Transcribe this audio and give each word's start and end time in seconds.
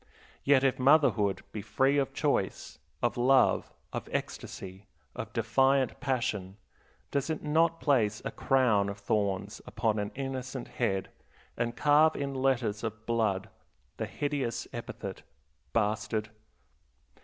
Yet, 0.43 0.63
if 0.63 0.79
motherhood 0.79 1.43
be 1.51 1.59
of 1.59 1.65
free 1.67 2.03
choice, 2.11 2.79
of 3.03 3.17
love, 3.17 3.71
of 3.93 4.09
ecstasy, 4.11 4.87
of 5.15 5.31
defiant 5.31 5.99
passion, 5.99 6.57
does 7.11 7.29
it 7.29 7.43
not 7.43 7.79
place 7.79 8.19
a 8.25 8.31
crown 8.31 8.89
of 8.89 8.97
thorns 8.97 9.61
upon 9.67 9.99
an 9.99 10.11
innocent 10.15 10.69
head 10.69 11.11
and 11.55 11.77
carve 11.77 12.15
in 12.15 12.33
letters 12.33 12.83
of 12.83 13.05
blood 13.05 13.47
the 13.97 14.07
hideous 14.07 14.67
epithet, 14.73 15.21
Bastard? 15.71 16.31